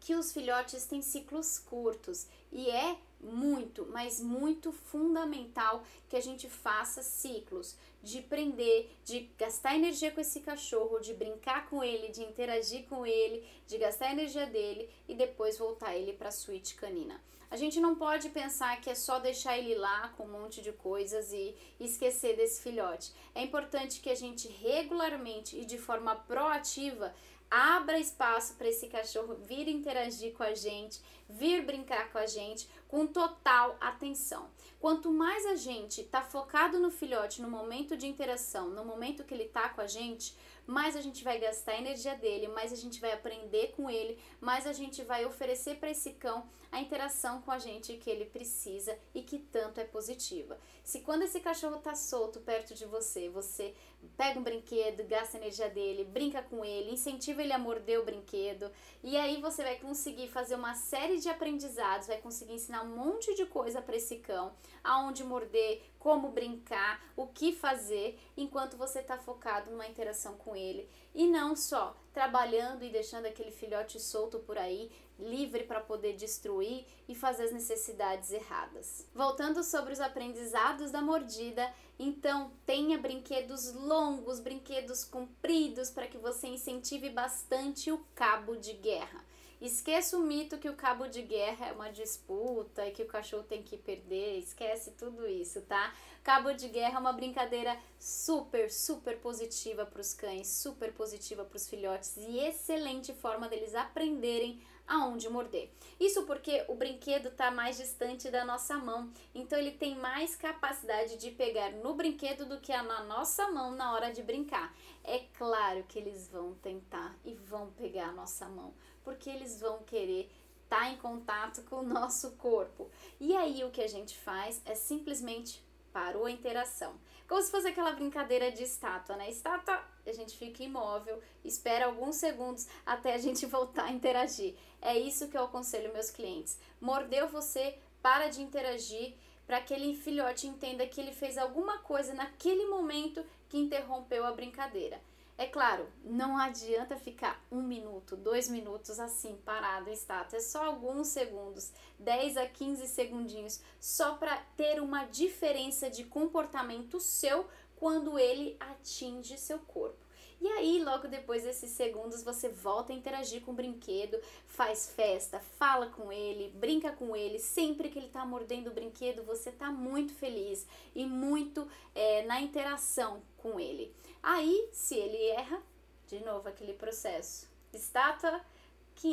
que 0.00 0.14
os 0.14 0.32
filhotes 0.32 0.84
têm 0.86 1.02
ciclos 1.02 1.58
curtos 1.58 2.26
e 2.50 2.70
é 2.70 2.96
muito, 3.20 3.86
mas 3.90 4.20
muito 4.20 4.72
fundamental 4.72 5.84
que 6.08 6.16
a 6.16 6.20
gente 6.20 6.48
faça 6.48 7.02
ciclos 7.02 7.76
de 8.02 8.22
prender, 8.22 8.88
de 9.04 9.28
gastar 9.38 9.76
energia 9.76 10.10
com 10.10 10.20
esse 10.20 10.40
cachorro, 10.40 11.00
de 11.00 11.12
brincar 11.12 11.68
com 11.68 11.84
ele, 11.84 12.08
de 12.08 12.22
interagir 12.22 12.86
com 12.88 13.04
ele, 13.04 13.46
de 13.66 13.76
gastar 13.76 14.06
a 14.06 14.12
energia 14.12 14.46
dele 14.46 14.88
e 15.06 15.14
depois 15.14 15.58
voltar 15.58 15.94
ele 15.94 16.14
para 16.14 16.28
a 16.28 16.32
suíte 16.32 16.74
canina. 16.74 17.20
A 17.50 17.56
gente 17.56 17.80
não 17.80 17.96
pode 17.96 18.28
pensar 18.30 18.80
que 18.80 18.88
é 18.88 18.94
só 18.94 19.18
deixar 19.18 19.58
ele 19.58 19.74
lá 19.74 20.08
com 20.16 20.24
um 20.24 20.40
monte 20.40 20.62
de 20.62 20.70
coisas 20.72 21.32
e 21.32 21.54
esquecer 21.80 22.36
desse 22.36 22.62
filhote. 22.62 23.12
É 23.34 23.42
importante 23.42 24.00
que 24.00 24.08
a 24.08 24.14
gente 24.14 24.46
regularmente 24.46 25.58
e 25.58 25.64
de 25.64 25.76
forma 25.76 26.14
proativa 26.14 27.12
abra 27.50 27.98
espaço 27.98 28.54
para 28.54 28.68
esse 28.68 28.86
cachorro 28.86 29.34
vir 29.34 29.68
interagir 29.68 30.32
com 30.34 30.44
a 30.44 30.54
gente, 30.54 31.00
vir 31.28 31.64
brincar 31.64 32.12
com 32.12 32.18
a 32.18 32.26
gente 32.26 32.68
com 32.86 33.06
total 33.06 33.76
atenção. 33.80 34.48
Quanto 34.78 35.10
mais 35.10 35.44
a 35.46 35.56
gente 35.56 36.00
está 36.00 36.22
focado 36.22 36.78
no 36.78 36.90
filhote 36.90 37.42
no 37.42 37.50
momento 37.50 37.96
de 37.96 38.06
interação, 38.06 38.70
no 38.70 38.84
momento 38.84 39.24
que 39.24 39.34
ele 39.34 39.44
está 39.44 39.68
com 39.68 39.80
a 39.80 39.86
gente, 39.86 40.36
mais 40.66 40.94
a 40.94 41.00
gente 41.00 41.24
vai 41.24 41.38
gastar 41.38 41.72
a 41.72 41.78
energia 41.78 42.14
dele, 42.14 42.46
mais 42.48 42.72
a 42.72 42.76
gente 42.76 43.00
vai 43.00 43.12
aprender 43.12 43.72
com 43.76 43.90
ele, 43.90 44.18
mais 44.40 44.66
a 44.66 44.72
gente 44.72 45.02
vai 45.02 45.24
oferecer 45.24 45.76
para 45.76 45.90
esse 45.90 46.12
cão 46.12 46.48
a 46.70 46.80
interação 46.80 47.42
com 47.42 47.50
a 47.50 47.58
gente 47.58 47.96
que 47.96 48.08
ele 48.08 48.24
precisa 48.24 48.96
e 49.12 49.22
que 49.22 49.38
tanto 49.38 49.80
é 49.80 49.84
positiva. 49.84 50.58
Se 50.84 51.00
quando 51.00 51.22
esse 51.22 51.40
cachorro 51.40 51.76
está 51.76 51.94
solto 51.94 52.40
perto 52.40 52.74
de 52.74 52.86
você, 52.86 53.28
você 53.28 53.74
pega 54.16 54.38
um 54.38 54.42
brinquedo, 54.42 55.06
gasta 55.06 55.36
a 55.36 55.40
energia 55.40 55.68
dele, 55.68 56.04
brinca 56.04 56.42
com 56.42 56.64
ele, 56.64 56.92
incentiva 56.92 57.42
ele 57.42 57.52
a 57.52 57.58
morder 57.58 58.00
o 58.00 58.04
brinquedo, 58.04 58.70
e 59.02 59.16
aí 59.16 59.40
você 59.40 59.62
vai 59.62 59.76
conseguir 59.76 60.28
fazer 60.28 60.54
uma 60.54 60.74
série 60.74 61.18
de 61.18 61.28
aprendizados, 61.28 62.06
vai 62.06 62.18
conseguir 62.18 62.54
ensinar 62.54 62.82
um 62.82 62.96
monte 62.96 63.34
de 63.34 63.46
coisa 63.46 63.80
para 63.80 63.96
esse 63.96 64.16
cão, 64.16 64.52
aonde 64.82 65.24
morder, 65.24 65.82
como 65.98 66.30
brincar, 66.30 67.02
o 67.16 67.26
que 67.26 67.52
fazer, 67.52 68.18
enquanto 68.36 68.76
você 68.76 69.00
está 69.00 69.18
focado 69.18 69.70
numa 69.70 69.86
interação 69.86 70.36
com 70.36 70.56
ele 70.56 70.88
e 71.14 71.26
não 71.26 71.56
só 71.56 71.96
trabalhando 72.12 72.84
e 72.84 72.90
deixando 72.90 73.26
aquele 73.26 73.50
filhote 73.50 74.00
solto 74.00 74.38
por 74.40 74.58
aí, 74.58 74.90
livre 75.18 75.64
para 75.64 75.80
poder 75.80 76.14
destruir 76.14 76.86
e 77.06 77.14
fazer 77.14 77.44
as 77.44 77.52
necessidades 77.52 78.32
erradas. 78.32 79.06
Voltando 79.14 79.62
sobre 79.62 79.92
os 79.92 80.00
aprendizados 80.00 80.90
da 80.90 81.02
mordida, 81.02 81.72
então 81.98 82.52
tenha 82.64 82.98
brinquedos 82.98 83.72
longos, 83.74 84.40
brinquedos 84.40 85.04
compridos 85.04 85.90
para 85.90 86.06
que 86.06 86.16
você 86.16 86.48
incentive 86.48 87.10
bastante 87.10 87.92
o 87.92 87.98
cabo 88.14 88.56
de 88.56 88.72
guerra. 88.72 89.29
Esqueça 89.60 90.16
o 90.16 90.22
mito 90.22 90.56
que 90.56 90.70
o 90.70 90.74
cabo 90.74 91.06
de 91.06 91.20
guerra 91.20 91.66
é 91.66 91.72
uma 91.72 91.92
disputa 91.92 92.86
e 92.86 92.92
que 92.92 93.02
o 93.02 93.06
cachorro 93.06 93.42
tem 93.42 93.62
que 93.62 93.76
perder. 93.76 94.38
Esquece 94.38 94.92
tudo 94.92 95.26
isso, 95.28 95.60
tá? 95.62 95.94
Cabo 96.24 96.52
de 96.52 96.68
guerra 96.68 96.96
é 96.96 97.00
uma 97.00 97.12
brincadeira 97.12 97.78
super, 97.98 98.70
super 98.70 99.18
positiva 99.18 99.84
para 99.84 100.00
os 100.00 100.14
cães, 100.14 100.48
super 100.48 100.94
positiva 100.94 101.44
para 101.44 101.56
os 101.56 101.68
filhotes 101.68 102.16
e 102.16 102.38
excelente 102.38 103.12
forma 103.12 103.48
deles 103.48 103.74
aprenderem 103.74 104.62
aonde 104.90 105.28
morder. 105.28 105.70
Isso 105.98 106.24
porque 106.24 106.64
o 106.68 106.74
brinquedo 106.74 107.28
está 107.28 107.50
mais 107.50 107.76
distante 107.76 108.28
da 108.28 108.44
nossa 108.44 108.76
mão, 108.76 109.10
então 109.32 109.56
ele 109.56 109.70
tem 109.70 109.96
mais 109.96 110.34
capacidade 110.34 111.16
de 111.16 111.30
pegar 111.30 111.70
no 111.70 111.94
brinquedo 111.94 112.44
do 112.44 112.60
que 112.60 112.76
na 112.76 113.04
nossa 113.04 113.48
mão 113.52 113.70
na 113.70 113.92
hora 113.92 114.12
de 114.12 114.22
brincar. 114.22 114.74
É 115.04 115.20
claro 115.38 115.84
que 115.84 115.98
eles 115.98 116.28
vão 116.28 116.54
tentar 116.54 117.16
e 117.24 117.34
vão 117.34 117.70
pegar 117.70 118.08
a 118.08 118.12
nossa 118.12 118.48
mão, 118.48 118.74
porque 119.04 119.30
eles 119.30 119.60
vão 119.60 119.78
querer 119.84 120.28
estar 120.64 120.80
tá 120.80 120.88
em 120.88 120.96
contato 120.96 121.62
com 121.62 121.76
o 121.76 121.82
nosso 121.86 122.32
corpo. 122.32 122.90
E 123.20 123.36
aí 123.36 123.62
o 123.62 123.70
que 123.70 123.82
a 123.82 123.88
gente 123.88 124.18
faz 124.18 124.60
é 124.64 124.74
simplesmente 124.74 125.64
parou 125.92 126.26
a 126.26 126.30
interação. 126.30 126.94
Como 127.28 127.40
se 127.42 127.50
fosse 127.50 127.68
aquela 127.68 127.92
brincadeira 127.92 128.50
de 128.50 128.64
estátua, 128.64 129.16
né? 129.16 129.30
Estátua, 129.30 129.80
a 130.10 130.14
gente 130.14 130.36
fica 130.36 130.62
imóvel, 130.62 131.20
espera 131.44 131.86
alguns 131.86 132.16
segundos 132.16 132.66
até 132.84 133.14
a 133.14 133.18
gente 133.18 133.46
voltar 133.46 133.84
a 133.84 133.92
interagir. 133.92 134.54
É 134.82 134.98
isso 134.98 135.28
que 135.28 135.36
eu 135.36 135.44
aconselho 135.44 135.92
meus 135.92 136.10
clientes. 136.10 136.58
Mordeu 136.80 137.28
você, 137.28 137.78
para 138.02 138.28
de 138.28 138.42
interagir 138.42 139.14
para 139.50 139.60
que 139.60 139.74
aquele 139.74 139.96
filhote 139.96 140.46
entenda 140.46 140.86
que 140.86 141.00
ele 141.00 141.10
fez 141.10 141.36
alguma 141.36 141.78
coisa 141.78 142.14
naquele 142.14 142.66
momento 142.66 143.24
que 143.48 143.58
interrompeu 143.58 144.24
a 144.24 144.30
brincadeira. 144.30 145.00
É 145.36 145.46
claro, 145.46 145.88
não 146.04 146.38
adianta 146.38 146.96
ficar 146.96 147.44
um 147.50 147.60
minuto, 147.60 148.14
dois 148.14 148.48
minutos 148.48 149.00
assim, 149.00 149.36
parado 149.44 149.90
em 149.90 149.92
estátua. 149.92 150.36
É 150.36 150.40
só 150.40 150.66
alguns 150.66 151.08
segundos, 151.08 151.72
10 151.98 152.36
a 152.36 152.46
15 152.46 152.86
segundinhos, 152.86 153.60
só 153.80 154.14
para 154.14 154.36
ter 154.56 154.80
uma 154.80 155.06
diferença 155.06 155.90
de 155.90 156.04
comportamento 156.04 157.00
seu 157.00 157.48
quando 157.80 158.18
ele 158.18 158.56
atinge 158.60 159.38
seu 159.38 159.58
corpo. 159.58 160.04
E 160.38 160.46
aí, 160.48 160.82
logo 160.82 161.08
depois 161.08 161.44
desses 161.44 161.70
segundos, 161.70 162.22
você 162.22 162.48
volta 162.48 162.92
a 162.92 162.96
interagir 162.96 163.42
com 163.42 163.50
o 163.50 163.54
brinquedo, 163.54 164.18
faz 164.46 164.90
festa, 164.94 165.40
fala 165.40 165.86
com 165.86 166.12
ele, 166.12 166.50
brinca 166.54 166.92
com 166.92 167.16
ele. 167.16 167.38
Sempre 167.38 167.88
que 167.88 167.98
ele 167.98 168.06
está 168.06 168.24
mordendo 168.24 168.68
o 168.68 168.74
brinquedo, 168.74 169.22
você 169.22 169.48
está 169.48 169.70
muito 169.70 170.14
feliz 170.14 170.66
e 170.94 171.04
muito 171.04 171.66
é, 171.94 172.22
na 172.22 172.40
interação 172.40 173.22
com 173.38 173.58
ele. 173.58 173.94
Aí, 174.22 174.68
se 174.72 174.94
ele 174.94 175.22
erra, 175.28 175.62
de 176.06 176.20
novo 176.20 176.48
aquele 176.48 176.74
processo. 176.74 177.48
Estátua 177.72 178.40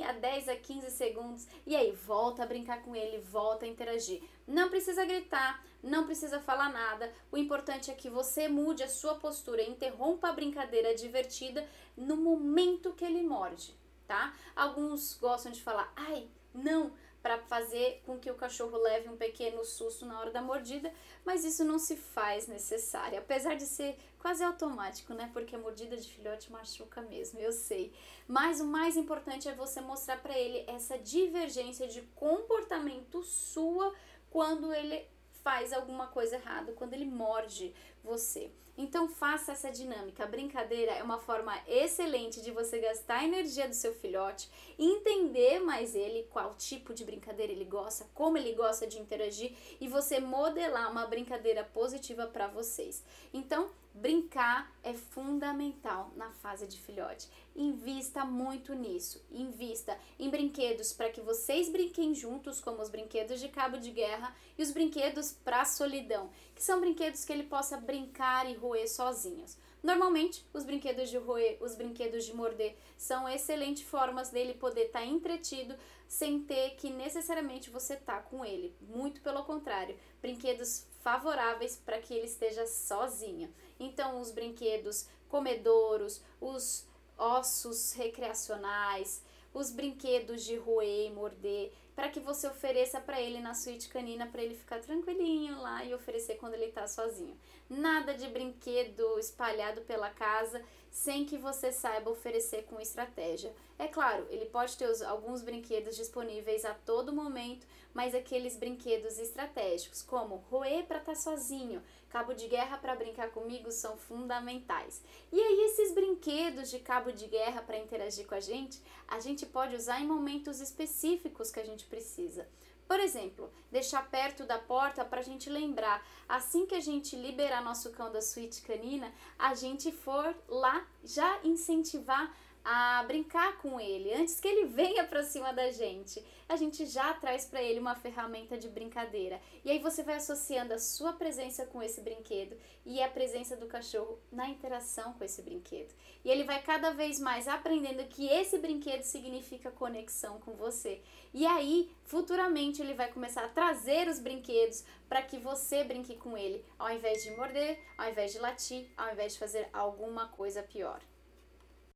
a 0.05 0.11
10 0.11 0.49
a 0.49 0.55
15 0.55 0.91
segundos 0.91 1.47
e 1.65 1.75
aí 1.75 1.91
volta 1.91 2.43
a 2.43 2.45
brincar 2.45 2.83
com 2.83 2.95
ele, 2.95 3.19
volta 3.19 3.65
a 3.65 3.67
interagir. 3.69 4.21
Não 4.45 4.69
precisa 4.69 5.05
gritar, 5.05 5.63
não 5.81 6.05
precisa 6.05 6.39
falar 6.39 6.69
nada. 6.69 7.13
O 7.31 7.37
importante 7.37 7.89
é 7.89 7.93
que 7.93 8.09
você 8.09 8.47
mude 8.47 8.83
a 8.83 8.89
sua 8.89 9.15
postura, 9.15 9.63
interrompa 9.63 10.29
a 10.29 10.33
brincadeira 10.33 10.93
divertida 10.93 11.67
no 11.95 12.17
momento 12.17 12.93
que 12.93 13.05
ele 13.05 13.23
morde, 13.23 13.73
tá? 14.05 14.33
Alguns 14.55 15.13
gostam 15.13 15.51
de 15.51 15.61
falar: 15.61 15.91
"Ai, 15.95 16.27
não, 16.53 16.91
para 17.27 17.39
fazer 17.39 18.01
com 18.05 18.17
que 18.17 18.31
o 18.31 18.35
cachorro 18.35 18.77
leve 18.77 19.09
um 19.09 19.17
pequeno 19.17 19.65
susto 19.65 20.05
na 20.05 20.17
hora 20.17 20.31
da 20.31 20.41
mordida, 20.41 20.89
mas 21.25 21.43
isso 21.43 21.65
não 21.65 21.77
se 21.77 21.97
faz 21.97 22.47
necessário, 22.47 23.19
apesar 23.19 23.55
de 23.55 23.65
ser 23.65 23.97
quase 24.17 24.41
automático, 24.45 25.13
né? 25.13 25.29
Porque 25.33 25.53
a 25.53 25.59
mordida 25.59 25.97
de 25.97 26.07
filhote 26.07 26.49
machuca 26.49 27.01
mesmo, 27.01 27.37
eu 27.41 27.51
sei. 27.51 27.91
Mas 28.29 28.61
o 28.61 28.65
mais 28.65 28.95
importante 28.95 29.49
é 29.49 29.53
você 29.53 29.81
mostrar 29.81 30.21
para 30.21 30.39
ele 30.39 30.63
essa 30.67 30.97
divergência 30.97 31.85
de 31.85 32.01
comportamento 32.15 33.21
sua 33.23 33.93
quando 34.29 34.73
ele 34.73 35.05
faz 35.43 35.73
alguma 35.73 36.07
coisa 36.07 36.35
errada, 36.35 36.71
quando 36.73 36.93
ele 36.93 37.05
morde 37.05 37.75
você. 38.07 38.49
Então 38.77 39.09
faça 39.09 39.53
essa 39.53 39.71
dinâmica. 39.71 40.23
A 40.23 40.27
brincadeira 40.27 40.91
é 40.91 41.03
uma 41.03 41.17
forma 41.17 41.53
excelente 41.67 42.41
de 42.41 42.51
você 42.51 42.79
gastar 42.79 43.19
a 43.19 43.23
energia 43.25 43.67
do 43.67 43.73
seu 43.73 43.93
filhote, 43.93 44.49
entender 44.77 45.59
mais 45.59 45.95
ele, 45.95 46.27
qual 46.29 46.53
tipo 46.55 46.93
de 46.93 47.03
brincadeira 47.03 47.51
ele 47.51 47.65
gosta, 47.65 48.07
como 48.13 48.37
ele 48.37 48.53
gosta 48.53 48.85
de 48.85 48.99
interagir 48.99 49.51
e 49.81 49.87
você 49.87 50.19
modelar 50.19 50.91
uma 50.91 51.07
brincadeira 51.07 51.63
positiva 51.63 52.27
para 52.27 52.47
vocês. 52.47 53.03
Então, 53.33 53.71
Brincar 53.99 54.71
é 54.83 54.93
fundamental 54.93 56.11
na 56.15 56.29
fase 56.29 56.67
de 56.67 56.79
filhote. 56.79 57.27
Invista 57.55 58.23
muito 58.23 58.75
nisso. 58.75 59.25
Invista 59.31 59.97
em 60.19 60.29
brinquedos 60.29 60.93
para 60.93 61.09
que 61.09 61.19
vocês 61.19 61.67
brinquem 61.67 62.13
juntos, 62.13 62.61
como 62.61 62.79
os 62.79 62.89
brinquedos 62.89 63.39
de 63.39 63.49
cabo 63.49 63.77
de 63.77 63.89
guerra 63.89 64.35
e 64.55 64.61
os 64.61 64.69
brinquedos 64.69 65.31
para 65.43 65.65
solidão, 65.65 66.29
que 66.53 66.63
são 66.63 66.79
brinquedos 66.79 67.25
que 67.25 67.33
ele 67.33 67.45
possa 67.45 67.77
brincar 67.97 68.49
e 68.49 68.53
roer 68.53 68.87
sozinhos. 68.87 69.57
Normalmente, 69.81 70.45
os 70.53 70.63
brinquedos 70.63 71.09
de 71.09 71.17
roer, 71.17 71.57
os 71.61 71.75
brinquedos 71.75 72.25
de 72.25 72.33
morder, 72.33 72.75
são 72.97 73.27
excelentes 73.27 73.83
formas 73.83 74.29
dele 74.29 74.53
poder 74.53 74.87
estar 74.87 74.99
tá 74.99 75.05
entretido 75.05 75.75
sem 76.07 76.41
ter 76.41 76.75
que 76.75 76.89
necessariamente 76.89 77.69
você 77.69 77.95
tá 77.95 78.19
com 78.19 78.45
ele. 78.45 78.75
Muito 78.81 79.21
pelo 79.21 79.43
contrário, 79.43 79.97
brinquedos 80.21 80.85
favoráveis 80.99 81.75
para 81.75 81.99
que 81.99 82.13
ele 82.13 82.25
esteja 82.25 82.67
sozinho. 82.67 83.53
Então, 83.79 84.19
os 84.21 84.31
brinquedos 84.31 85.07
comedouros, 85.27 86.21
os 86.39 86.85
ossos 87.17 87.93
recreacionais, 87.93 89.23
os 89.53 89.71
brinquedos 89.71 90.43
de 90.43 90.55
roer 90.55 91.07
e 91.07 91.11
morder, 91.11 91.73
para 91.97 92.09
que 92.09 92.19
você 92.19 92.45
ofereça 92.47 93.01
para 93.01 93.19
ele 93.19 93.39
na 93.39 93.55
suíte 93.55 93.89
canina 93.89 94.27
para 94.27 94.43
ele 94.43 94.53
ficar 94.53 94.79
tranquilinho 94.79 95.59
lá 95.59 95.83
e 95.83 95.95
oferecer 95.95 96.35
quando 96.35 96.53
ele 96.53 96.65
está 96.65 96.85
sozinho. 96.85 97.35
Nada 97.67 98.13
de 98.13 98.27
brinquedo 98.27 99.17
espalhado 99.17 99.81
pela 99.81 100.11
casa 100.11 100.63
sem 100.91 101.25
que 101.25 101.39
você 101.39 101.71
saiba 101.71 102.11
oferecer 102.11 102.65
com 102.65 102.79
estratégia. 102.79 103.51
É 103.79 103.87
claro, 103.87 104.25
ele 104.31 104.45
pode 104.45 104.75
ter 104.75 104.89
os, 104.89 105.03
alguns 105.03 105.43
brinquedos 105.43 105.95
disponíveis 105.95 106.65
a 106.65 106.73
todo 106.73 107.13
momento, 107.13 107.67
mas 107.93 108.15
aqueles 108.15 108.57
brinquedos 108.57 109.19
estratégicos, 109.19 110.01
como 110.01 110.37
roer 110.49 110.85
para 110.85 110.97
estar 110.97 111.11
tá 111.11 111.15
sozinho, 111.15 111.83
cabo 112.09 112.33
de 112.33 112.47
guerra 112.47 112.77
para 112.79 112.95
brincar 112.95 113.29
comigo, 113.29 113.71
são 113.71 113.95
fundamentais. 113.95 115.03
E 115.31 115.39
aí, 115.39 115.61
esses 115.65 115.93
brinquedos 115.93 116.71
de 116.71 116.79
cabo 116.79 117.11
de 117.11 117.27
guerra 117.27 117.61
para 117.61 117.77
interagir 117.77 118.25
com 118.25 118.33
a 118.33 118.39
gente, 118.39 118.81
a 119.07 119.19
gente 119.19 119.45
pode 119.45 119.75
usar 119.75 120.01
em 120.01 120.07
momentos 120.07 120.59
específicos 120.59 121.51
que 121.51 121.59
a 121.59 121.65
gente 121.65 121.85
precisa. 121.85 122.47
Por 122.87 122.99
exemplo, 123.01 123.51
deixar 123.69 124.09
perto 124.09 124.45
da 124.45 124.57
porta 124.57 125.03
para 125.03 125.19
a 125.19 125.23
gente 125.23 125.49
lembrar, 125.49 126.03
assim 126.27 126.65
que 126.65 126.73
a 126.73 126.79
gente 126.79 127.17
liberar 127.17 127.61
nosso 127.61 127.91
cão 127.91 128.11
da 128.11 128.21
suíte 128.21 128.61
canina, 128.61 129.13
a 129.37 129.53
gente 129.53 129.91
for 129.91 130.33
lá 130.47 130.87
já 131.03 131.39
incentivar 131.43 132.33
a 132.69 133.01
brincar 133.03 133.59
com 133.59 133.79
ele, 133.79 134.13
antes 134.13 134.41
que 134.41 134.47
ele 134.47 134.65
venha 134.67 135.05
para 135.05 135.23
cima 135.23 135.53
da 135.53 135.71
gente. 135.71 136.21
A 136.49 136.57
gente 136.57 136.85
já 136.85 137.13
traz 137.13 137.45
para 137.45 137.63
ele 137.63 137.79
uma 137.79 137.95
ferramenta 137.95 138.57
de 138.57 138.67
brincadeira. 138.67 139.39
E 139.63 139.71
aí 139.71 139.79
você 139.79 140.03
vai 140.03 140.15
associando 140.15 140.73
a 140.73 140.79
sua 140.79 141.13
presença 141.13 141.65
com 141.65 141.81
esse 141.81 142.01
brinquedo 142.01 142.57
e 142.85 143.01
a 143.01 143.07
presença 143.07 143.55
do 143.55 143.67
cachorro 143.67 144.19
na 144.29 144.49
interação 144.49 145.13
com 145.13 145.23
esse 145.23 145.41
brinquedo. 145.41 145.93
E 146.25 146.29
ele 146.29 146.43
vai 146.43 146.61
cada 146.61 146.91
vez 146.91 147.21
mais 147.21 147.47
aprendendo 147.47 148.05
que 148.09 148.27
esse 148.27 148.57
brinquedo 148.57 149.03
significa 149.03 149.71
conexão 149.71 150.37
com 150.41 150.51
você. 150.53 151.01
E 151.33 151.45
aí, 151.45 151.89
futuramente, 152.03 152.81
ele 152.81 152.93
vai 152.93 153.09
começar 153.09 153.45
a 153.45 153.49
trazer 153.49 154.09
os 154.09 154.19
brinquedos 154.19 154.83
para 155.07 155.21
que 155.21 155.37
você 155.37 155.85
brinque 155.85 156.17
com 156.17 156.37
ele, 156.37 156.65
ao 156.77 156.89
invés 156.89 157.23
de 157.23 157.31
morder, 157.31 157.79
ao 157.97 158.09
invés 158.09 158.33
de 158.33 158.39
latir, 158.39 158.89
ao 158.97 159.13
invés 159.13 159.33
de 159.33 159.39
fazer 159.39 159.69
alguma 159.71 160.27
coisa 160.27 160.61
pior. 160.61 161.01